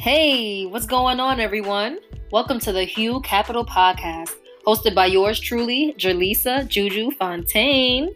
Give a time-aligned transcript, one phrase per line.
[0.00, 1.98] Hey, what's going on, everyone?
[2.30, 4.32] Welcome to the Hue Capital Podcast,
[4.64, 8.14] hosted by yours truly, Jaleesa Juju Fontaine.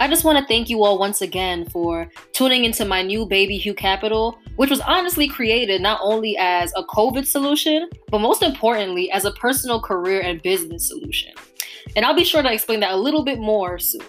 [0.00, 3.58] I just want to thank you all once again for tuning into my new baby,
[3.58, 9.08] Hue Capital, which was honestly created not only as a COVID solution, but most importantly,
[9.12, 11.30] as a personal career and business solution.
[11.94, 14.02] And I'll be sure to explain that a little bit more soon.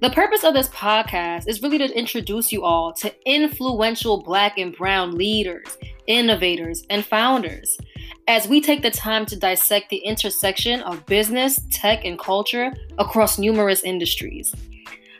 [0.00, 4.72] The purpose of this podcast is really to introduce you all to influential Black and
[4.76, 5.76] Brown leaders,
[6.08, 7.78] innovators, and founders
[8.26, 13.38] as we take the time to dissect the intersection of business, tech, and culture across
[13.38, 14.54] numerous industries.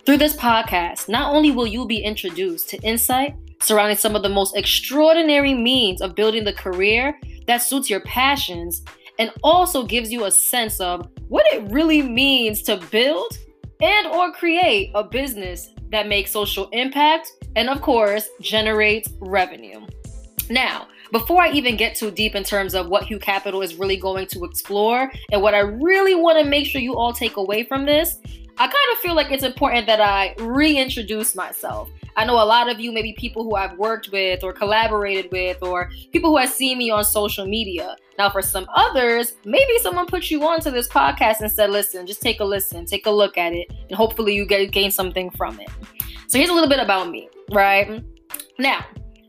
[0.04, 4.28] Through this podcast, not only will you be introduced to insight surrounding some of the
[4.28, 8.82] most extraordinary means of building the career that suits your passions
[9.18, 13.36] and also gives you a sense of what it really means to build
[13.80, 19.84] and or create a business that makes social impact and of course generates revenue.
[20.50, 23.96] Now, before I even get too deep in terms of what Hue Capital is really
[23.96, 27.64] going to explore and what I really want to make sure you all take away
[27.64, 28.18] from this,
[28.58, 31.90] I kind of feel like it's important that I reintroduce myself.
[32.16, 35.62] I know a lot of you, maybe people who I've worked with or collaborated with,
[35.62, 37.96] or people who have seen me on social media.
[38.18, 42.20] Now, for some others, maybe someone put you onto this podcast and said, listen, just
[42.20, 45.60] take a listen, take a look at it, and hopefully you get gain something from
[45.60, 45.70] it.
[46.26, 48.02] So here's a little bit about me, right?
[48.58, 48.84] Now,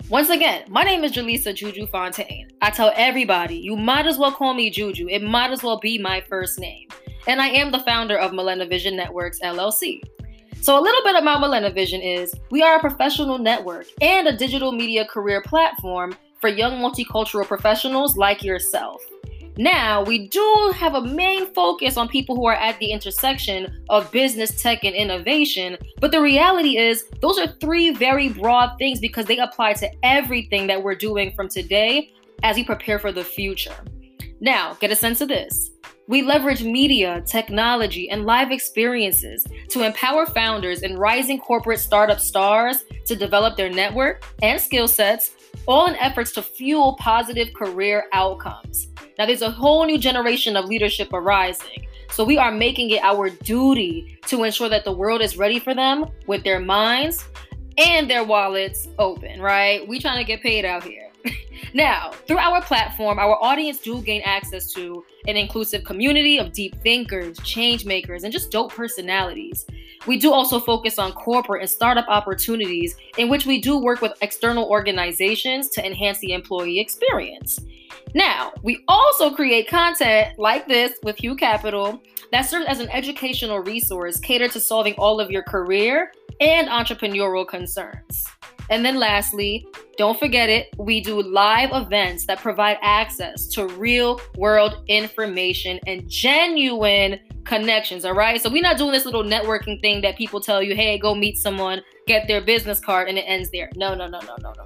[0.10, 2.50] once again, my name is Jaleesa Juju Fontaine.
[2.64, 5.08] I tell everybody, you might as well call me Juju.
[5.08, 6.88] It might as well be my first name.
[7.28, 10.02] And I am the founder of Millenna Vision Networks LLC.
[10.62, 14.36] So, a little bit about Millenna Vision is we are a professional network and a
[14.36, 19.04] digital media career platform for young multicultural professionals like yourself.
[19.60, 24.10] Now, we do have a main focus on people who are at the intersection of
[24.10, 29.26] business, tech, and innovation, but the reality is those are three very broad things because
[29.26, 33.76] they apply to everything that we're doing from today as we prepare for the future.
[34.40, 35.72] Now, get a sense of this.
[36.08, 42.86] We leverage media, technology, and live experiences to empower founders and rising corporate startup stars
[43.08, 45.32] to develop their network and skill sets,
[45.68, 48.88] all in efforts to fuel positive career outcomes.
[49.20, 51.86] Now, there's a whole new generation of leadership arising.
[52.10, 55.76] So, we are making it our duty to ensure that the world is ready for
[55.76, 57.26] them with their minds
[57.78, 59.86] and their wallets open, right?
[59.86, 61.10] We trying to get paid out here.
[61.74, 66.82] now, through our platform, our audience do gain access to an inclusive community of deep
[66.82, 69.66] thinkers, change makers, and just dope personalities.
[70.08, 74.14] We do also focus on corporate and startup opportunities in which we do work with
[74.22, 77.60] external organizations to enhance the employee experience.
[78.16, 83.60] Now, we also create content like this with Hue Capital that serves as an educational
[83.60, 88.26] resource catered to solving all of your career and entrepreneurial concerns.
[88.70, 89.66] And then lastly,
[89.98, 96.08] don't forget it, we do live events that provide access to real world information and
[96.08, 98.40] genuine connections, all right?
[98.40, 101.38] So we're not doing this little networking thing that people tell you, hey, go meet
[101.38, 103.70] someone, get their business card, and it ends there.
[103.76, 104.66] No, no, no, no, no, no.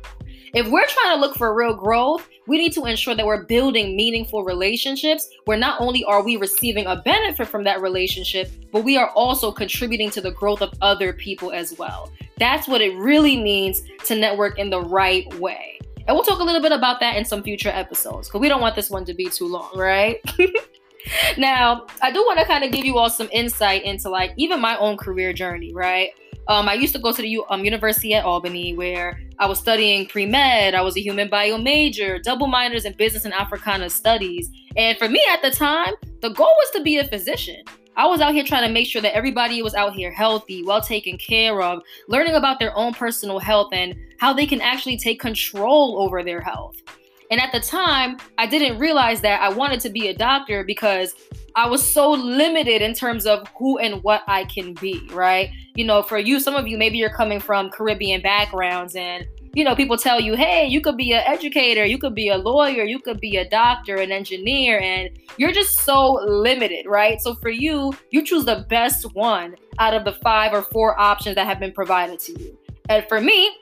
[0.53, 3.95] If we're trying to look for real growth, we need to ensure that we're building
[3.95, 8.95] meaningful relationships where not only are we receiving a benefit from that relationship, but we
[8.95, 12.11] are also contributing to the growth of other people as well.
[12.37, 15.79] That's what it really means to network in the right way.
[16.07, 18.61] And we'll talk a little bit about that in some future episodes because we don't
[18.61, 20.21] want this one to be too long, right?
[21.37, 24.61] now, I do want to kind of give you all some insight into like even
[24.61, 26.11] my own career journey, right?
[26.47, 29.59] Um, I used to go to the U- um, University at Albany where I was
[29.59, 30.75] studying pre med.
[30.75, 34.49] I was a human bio major, double minors in business and Africana studies.
[34.75, 37.63] And for me at the time, the goal was to be a physician.
[37.95, 40.81] I was out here trying to make sure that everybody was out here healthy, well
[40.81, 45.19] taken care of, learning about their own personal health and how they can actually take
[45.19, 46.75] control over their health.
[47.29, 51.15] And at the time, I didn't realize that I wanted to be a doctor because
[51.55, 55.49] I was so limited in terms of who and what I can be, right?
[55.75, 59.63] You know, for you, some of you, maybe you're coming from Caribbean backgrounds and you
[59.63, 62.83] know, people tell you, hey, you could be an educator, you could be a lawyer,
[62.83, 67.21] you could be a doctor, an engineer, and you're just so limited, right?
[67.21, 71.35] So for you, you choose the best one out of the five or four options
[71.35, 72.57] that have been provided to you.
[72.89, 73.55] And for me,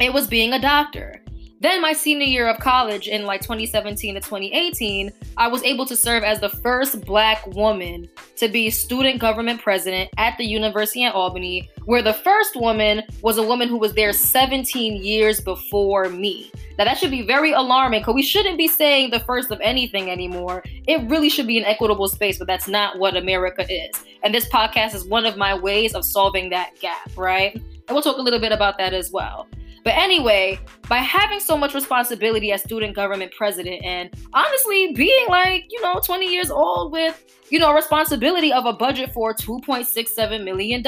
[0.00, 1.21] it was being a doctor.
[1.62, 5.94] Then, my senior year of college in like 2017 to 2018, I was able to
[5.94, 11.14] serve as the first Black woman to be student government president at the University at
[11.14, 16.50] Albany, where the first woman was a woman who was there 17 years before me.
[16.78, 20.10] Now, that should be very alarming because we shouldn't be saying the first of anything
[20.10, 20.64] anymore.
[20.88, 23.94] It really should be an equitable space, but that's not what America is.
[24.24, 27.54] And this podcast is one of my ways of solving that gap, right?
[27.54, 29.46] And we'll talk a little bit about that as well.
[29.84, 35.64] But anyway, by having so much responsibility as student government president and honestly being like,
[35.70, 40.82] you know, 20 years old with, you know, responsibility of a budget for $2.67 million,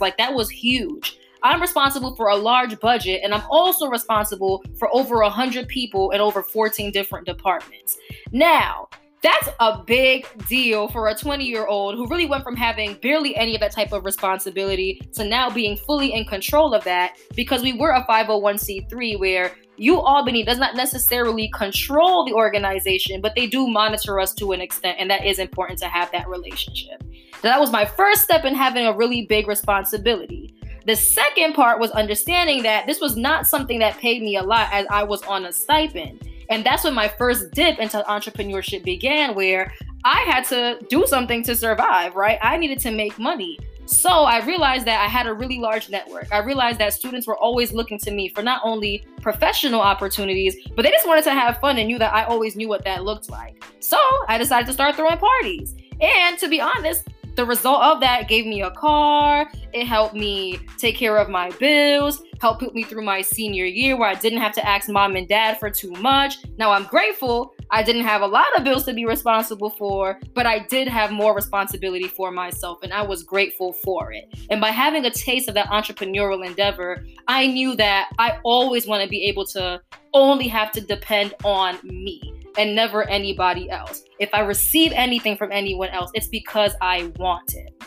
[0.00, 1.18] like that was huge.
[1.42, 6.20] I'm responsible for a large budget and I'm also responsible for over 100 people in
[6.20, 7.96] over 14 different departments.
[8.32, 8.88] Now,
[9.22, 13.36] that's a big deal for a 20 year old who really went from having barely
[13.36, 17.62] any of that type of responsibility to now being fully in control of that because
[17.62, 23.46] we were a 501c3 where U Albany does not necessarily control the organization, but they
[23.46, 27.02] do monitor us to an extent, and that is important to have that relationship.
[27.32, 30.54] So that was my first step in having a really big responsibility.
[30.86, 34.68] The second part was understanding that this was not something that paid me a lot
[34.70, 36.28] as I was on a stipend.
[36.50, 39.72] And that's when my first dip into entrepreneurship began, where
[40.04, 42.38] I had to do something to survive, right?
[42.42, 43.58] I needed to make money.
[43.86, 46.32] So I realized that I had a really large network.
[46.32, 50.82] I realized that students were always looking to me for not only professional opportunities, but
[50.82, 53.30] they just wanted to have fun and knew that I always knew what that looked
[53.30, 53.64] like.
[53.80, 53.98] So
[54.28, 55.74] I decided to start throwing parties.
[56.00, 59.50] And to be honest, the result of that gave me a car.
[59.72, 63.96] It helped me take care of my bills, helped put me through my senior year
[63.96, 66.38] where I didn't have to ask mom and dad for too much.
[66.56, 70.44] Now I'm grateful I didn't have a lot of bills to be responsible for, but
[70.44, 74.24] I did have more responsibility for myself, and I was grateful for it.
[74.50, 79.04] And by having a taste of that entrepreneurial endeavor, I knew that I always want
[79.04, 79.80] to be able to
[80.14, 82.20] only have to depend on me
[82.58, 84.02] and never anybody else.
[84.18, 87.80] If I receive anything from anyone else, it's because I want it.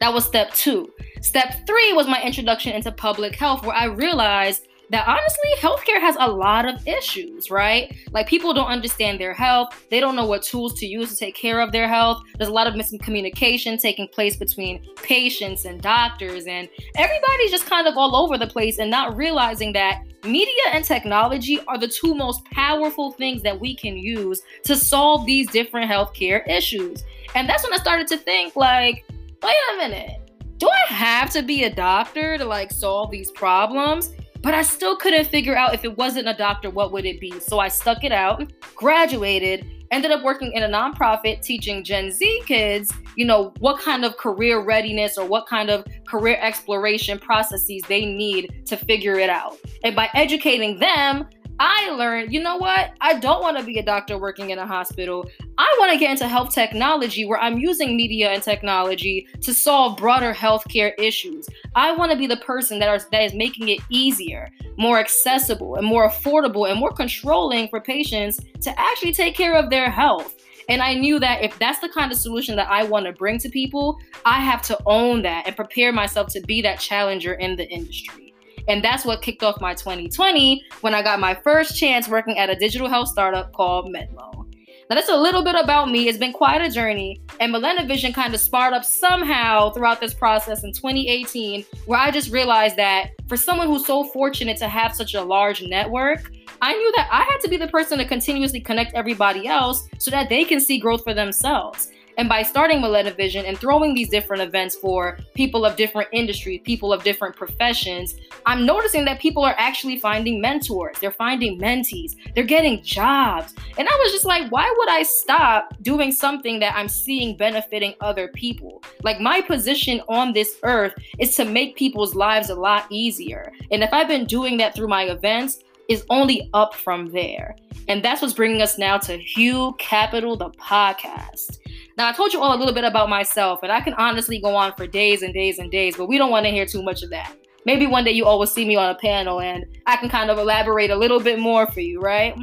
[0.00, 0.92] That was step two.
[1.22, 6.16] Step three was my introduction into public health, where I realized that honestly, healthcare has
[6.18, 7.94] a lot of issues, right?
[8.12, 11.34] Like people don't understand their health, they don't know what tools to use to take
[11.34, 12.22] care of their health.
[12.38, 17.86] There's a lot of miscommunication taking place between patients and doctors, and everybody's just kind
[17.86, 22.14] of all over the place and not realizing that media and technology are the two
[22.14, 27.04] most powerful things that we can use to solve these different healthcare issues.
[27.34, 29.04] And that's when I started to think, like,
[29.42, 30.17] wait a minute.
[30.58, 34.12] Do I have to be a doctor to like solve these problems?
[34.42, 37.38] But I still couldn't figure out if it wasn't a doctor, what would it be?
[37.40, 42.42] So I stuck it out, graduated, ended up working in a nonprofit teaching Gen Z
[42.46, 47.82] kids, you know, what kind of career readiness or what kind of career exploration processes
[47.88, 49.56] they need to figure it out.
[49.84, 51.28] And by educating them,
[51.60, 52.92] I learned, you know what?
[53.00, 55.28] I don't want to be a doctor working in a hospital.
[55.56, 59.96] I want to get into health technology where I'm using media and technology to solve
[59.96, 61.48] broader healthcare issues.
[61.74, 65.74] I want to be the person that, are, that is making it easier, more accessible,
[65.74, 70.36] and more affordable and more controlling for patients to actually take care of their health.
[70.68, 73.38] And I knew that if that's the kind of solution that I want to bring
[73.38, 77.56] to people, I have to own that and prepare myself to be that challenger in
[77.56, 78.34] the industry.
[78.68, 82.50] And that's what kicked off my 2020 when I got my first chance working at
[82.50, 84.44] a digital health startup called Medmo.
[84.90, 86.08] Now, that's a little bit about me.
[86.08, 87.20] It's been quite a journey.
[87.40, 92.10] And Millenna Vision kind of sparked up somehow throughout this process in 2018, where I
[92.10, 96.30] just realized that for someone who's so fortunate to have such a large network,
[96.62, 100.10] I knew that I had to be the person to continuously connect everybody else so
[100.10, 101.90] that they can see growth for themselves.
[102.18, 106.60] And by starting Millenna Vision and throwing these different events for people of different industries,
[106.64, 110.98] people of different professions, I'm noticing that people are actually finding mentors.
[110.98, 112.16] They're finding mentees.
[112.34, 113.54] They're getting jobs.
[113.78, 117.94] And I was just like, why would I stop doing something that I'm seeing benefiting
[118.00, 118.82] other people?
[119.04, 123.52] Like, my position on this earth is to make people's lives a lot easier.
[123.70, 127.56] And if I've been doing that through my events, is only up from there.
[127.88, 131.58] And that's what's bringing us now to Hue Capital, the podcast.
[131.98, 134.54] Now, I told you all a little bit about myself, and I can honestly go
[134.54, 137.02] on for days and days and days, but we don't want to hear too much
[137.02, 137.34] of that.
[137.64, 140.30] Maybe one day you all will see me on a panel and I can kind
[140.30, 142.38] of elaborate a little bit more for you, right?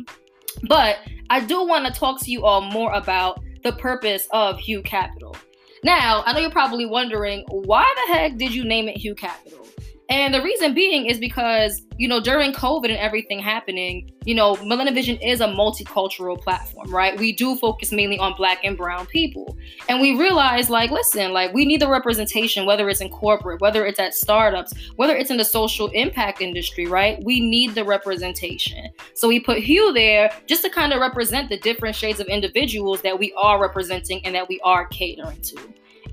[0.67, 0.97] But
[1.29, 5.35] I do want to talk to you all more about the purpose of Hue Capital.
[5.83, 9.64] Now, I know you're probably wondering why the heck did you name it Hue Capital?
[10.09, 14.55] And the reason being is because, you know, during COVID and everything happening, you know,
[14.57, 17.17] Millenna Vision is a multicultural platform, right?
[17.19, 19.57] We do focus mainly on black and brown people.
[19.89, 23.85] And we realize, like, listen, like, we need the representation, whether it's in corporate, whether
[23.87, 27.23] it's at startups, whether it's in the social impact industry, right?
[27.23, 28.89] We need the representation.
[29.15, 33.01] So we put Hue there just to kind of represent the different shades of individuals
[33.01, 35.57] that we are representing and that we are catering to.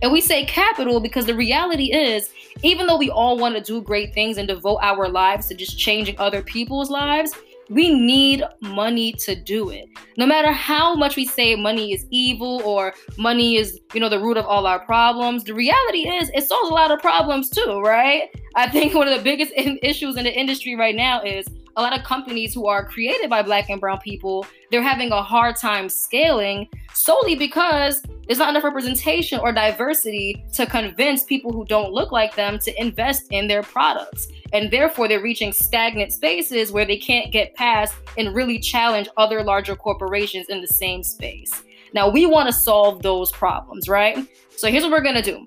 [0.02, 2.28] And we say capital because the reality is,
[2.62, 5.78] even though we all want to do great things and devote our lives to just
[5.78, 7.32] changing other people's lives,
[7.70, 9.88] We need money to do it.
[10.18, 14.20] No matter how much we say money is evil or money is, you know, the
[14.20, 17.80] root of all our problems, the reality is it solves a lot of problems too,
[17.80, 18.28] right?
[18.56, 21.96] I think one of the biggest issues in the industry right now is a lot
[21.96, 25.88] of companies who are created by black and brown people, they're having a hard time
[25.88, 32.12] scaling solely because there's not enough representation or diversity to convince people who don't look
[32.12, 34.28] like them to invest in their products.
[34.52, 39.42] And therefore, they're reaching stagnant spaces where they can't get past and really challenge other
[39.42, 41.62] larger corporations in the same space.
[41.94, 44.26] Now, we want to solve those problems, right?
[44.56, 45.44] So here's what we're going to do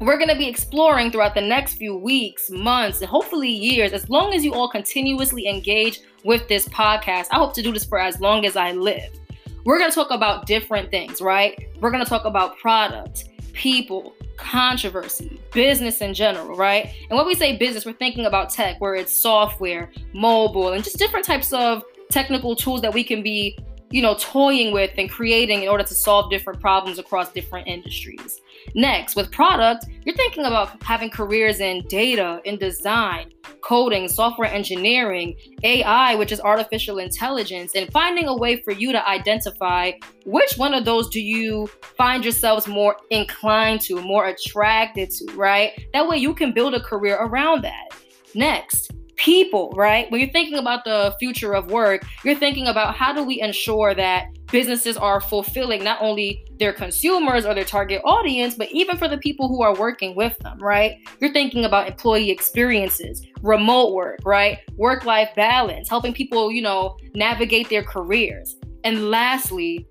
[0.00, 4.08] we're going to be exploring throughout the next few weeks, months, and hopefully years, as
[4.08, 7.28] long as you all continuously engage with this podcast.
[7.30, 9.10] I hope to do this for as long as I live.
[9.64, 11.68] We're going to talk about different things, right?
[11.80, 16.92] We're going to talk about product, people, controversy, business in general, right?
[17.08, 20.98] And when we say business, we're thinking about tech, where it's software, mobile, and just
[20.98, 23.56] different types of technical tools that we can be
[23.92, 28.40] you know, toying with and creating in order to solve different problems across different industries.
[28.74, 35.36] Next, with product, you're thinking about having careers in data, in design, coding, software engineering,
[35.62, 39.92] AI, which is artificial intelligence, and finding a way for you to identify
[40.24, 45.72] which one of those do you find yourselves more inclined to, more attracted to, right?
[45.92, 47.88] That way you can build a career around that.
[48.34, 48.90] Next,
[49.22, 50.10] people, right?
[50.10, 53.94] When you're thinking about the future of work, you're thinking about how do we ensure
[53.94, 59.06] that businesses are fulfilling not only their consumers or their target audience, but even for
[59.06, 60.96] the people who are working with them, right?
[61.20, 64.58] You're thinking about employee experiences, remote work, right?
[64.76, 68.56] Work life balance, helping people, you know, navigate their careers.
[68.82, 69.86] And lastly,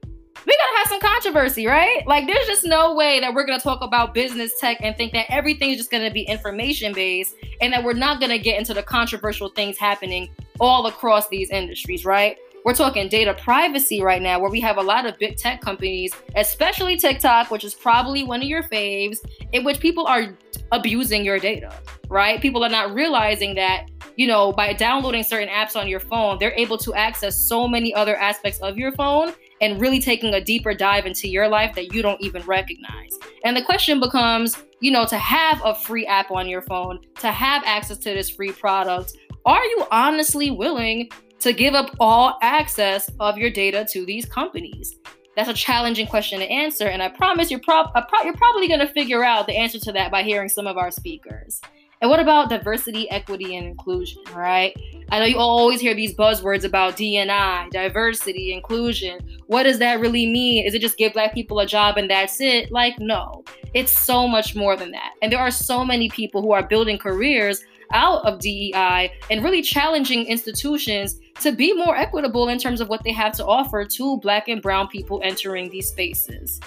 [0.46, 2.06] we gotta have some controversy, right?
[2.08, 5.26] Like, there's just no way that we're gonna talk about business tech and think that
[5.30, 8.84] everything is just gonna be information based and that we're not gonna get into the
[8.84, 10.30] controversial things happening
[10.60, 12.38] all across these industries, right?
[12.64, 16.14] We're talking data privacy right now, where we have a lot of big tech companies,
[16.36, 19.18] especially TikTok, which is probably one of your faves,
[19.52, 20.36] in which people are
[20.72, 21.74] abusing your data,
[22.08, 22.40] right?
[22.40, 26.54] People are not realizing that, you know, by downloading certain apps on your phone, they're
[26.54, 30.74] able to access so many other aspects of your phone and really taking a deeper
[30.74, 33.18] dive into your life that you don't even recognize.
[33.46, 37.32] And the question becomes, you know, to have a free app on your phone, to
[37.32, 39.16] have access to this free product,
[39.46, 44.96] are you honestly willing to give up all access of your data to these companies?
[45.36, 48.82] That's a challenging question to answer, and I promise you're, prob- pro- you're probably going
[48.82, 51.62] to figure out the answer to that by hearing some of our speakers.
[52.02, 54.76] And what about diversity, equity, and inclusion, right?
[55.12, 59.20] I know you always hear these buzzwords about DNI, diversity, inclusion.
[59.46, 60.66] What does that really mean?
[60.66, 62.72] Is it just give black people a job and that's it?
[62.72, 63.44] Like, no,
[63.76, 65.12] it's so much more than that.
[65.22, 69.62] And there are so many people who are building careers out of DEI and really
[69.62, 74.18] challenging institutions to be more equitable in terms of what they have to offer to
[74.18, 76.60] black and brown people entering these spaces.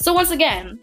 [0.00, 0.80] So, once again,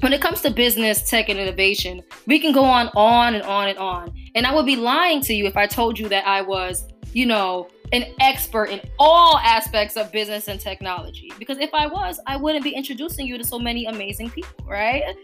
[0.00, 3.68] when it comes to business, tech, and innovation, we can go on, on and on
[3.68, 4.14] and on.
[4.34, 7.26] And I would be lying to you if I told you that I was, you
[7.26, 11.32] know, an expert in all aspects of business and technology.
[11.38, 15.16] Because if I was, I wouldn't be introducing you to so many amazing people, right?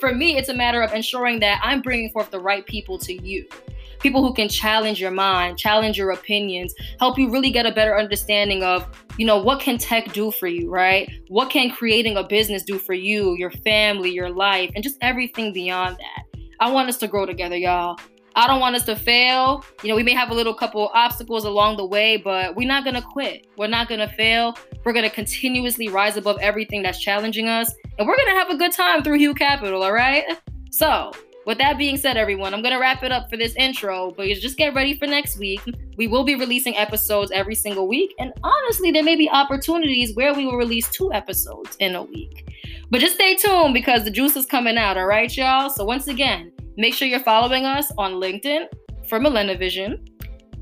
[0.00, 3.14] For me, it's a matter of ensuring that I'm bringing forth the right people to
[3.14, 3.46] you
[4.00, 7.98] people who can challenge your mind, challenge your opinions, help you really get a better
[7.98, 8.86] understanding of,
[9.16, 11.10] you know, what can tech do for you, right?
[11.28, 15.52] What can creating a business do for you, your family, your life, and just everything
[15.52, 16.40] beyond that.
[16.60, 17.98] I want us to grow together, y'all.
[18.34, 19.64] I don't want us to fail.
[19.82, 22.84] You know, we may have a little couple obstacles along the way, but we're not
[22.94, 23.48] to quit.
[23.56, 24.56] We're not to fail.
[24.84, 27.72] We're to continuously rise above everything that's challenging us.
[27.98, 30.24] And we're to have a good time through Hue Capital, all right?
[30.70, 31.10] So,
[31.48, 34.26] with that being said, everyone, I'm going to wrap it up for this intro, but
[34.42, 35.62] just get ready for next week.
[35.96, 40.34] We will be releasing episodes every single week, and honestly, there may be opportunities where
[40.34, 42.54] we will release two episodes in a week.
[42.90, 45.70] But just stay tuned because the juice is coming out, all right, y'all?
[45.70, 48.66] So, once again, make sure you're following us on LinkedIn
[49.08, 49.18] for
[49.56, 50.04] Vision,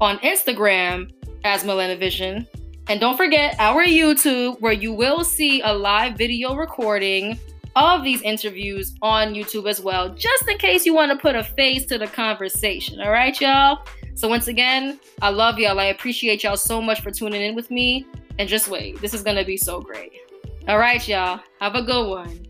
[0.00, 1.11] on Instagram
[1.43, 2.47] as Vision,
[2.87, 7.40] and don't forget our YouTube, where you will see a live video recording
[7.76, 11.45] of these interviews on YouTube as well, just in case you want to put a
[11.45, 13.00] face to the conversation.
[13.00, 13.87] All right, y'all?
[14.14, 15.78] So, once again, I love y'all.
[15.78, 18.06] I appreciate y'all so much for tuning in with me.
[18.38, 20.12] And just wait, this is going to be so great.
[20.68, 21.40] All right, y'all.
[21.61, 22.47] Have a good one.